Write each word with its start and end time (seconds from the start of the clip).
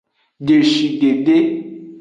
Jeshidede. 0.47 1.35